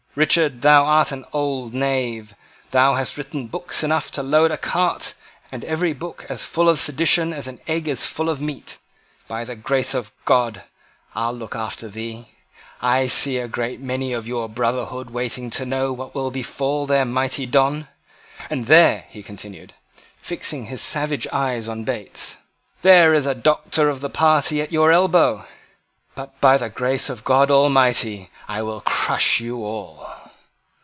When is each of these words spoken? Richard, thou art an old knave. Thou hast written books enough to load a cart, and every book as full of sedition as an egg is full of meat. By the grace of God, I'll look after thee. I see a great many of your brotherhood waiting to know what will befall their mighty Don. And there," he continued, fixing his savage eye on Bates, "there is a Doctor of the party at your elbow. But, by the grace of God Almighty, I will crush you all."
Richard, 0.13 0.61
thou 0.61 0.83
art 0.85 1.13
an 1.13 1.23
old 1.31 1.73
knave. 1.73 2.35
Thou 2.71 2.95
hast 2.95 3.15
written 3.17 3.47
books 3.47 3.81
enough 3.81 4.11
to 4.11 4.21
load 4.21 4.51
a 4.51 4.57
cart, 4.57 5.13
and 5.53 5.63
every 5.63 5.93
book 5.93 6.25
as 6.27 6.43
full 6.43 6.67
of 6.67 6.77
sedition 6.79 7.31
as 7.31 7.47
an 7.47 7.61
egg 7.65 7.87
is 7.87 8.05
full 8.05 8.29
of 8.29 8.41
meat. 8.41 8.77
By 9.29 9.45
the 9.45 9.55
grace 9.55 9.93
of 9.93 10.11
God, 10.25 10.63
I'll 11.15 11.31
look 11.31 11.55
after 11.55 11.87
thee. 11.87 12.35
I 12.81 13.07
see 13.07 13.37
a 13.37 13.47
great 13.47 13.79
many 13.79 14.11
of 14.11 14.27
your 14.27 14.49
brotherhood 14.49 15.11
waiting 15.11 15.49
to 15.51 15.65
know 15.65 15.93
what 15.93 16.13
will 16.13 16.29
befall 16.29 16.85
their 16.85 17.05
mighty 17.05 17.45
Don. 17.45 17.87
And 18.49 18.65
there," 18.65 19.05
he 19.07 19.23
continued, 19.23 19.75
fixing 20.19 20.65
his 20.65 20.81
savage 20.81 21.25
eye 21.31 21.55
on 21.69 21.85
Bates, 21.85 22.35
"there 22.81 23.13
is 23.13 23.25
a 23.25 23.33
Doctor 23.33 23.87
of 23.87 24.01
the 24.01 24.09
party 24.09 24.59
at 24.61 24.73
your 24.73 24.91
elbow. 24.91 25.47
But, 26.13 26.41
by 26.41 26.57
the 26.57 26.67
grace 26.67 27.09
of 27.09 27.23
God 27.23 27.49
Almighty, 27.49 28.29
I 28.45 28.61
will 28.63 28.81
crush 28.81 29.39
you 29.39 29.63
all." 29.63 30.17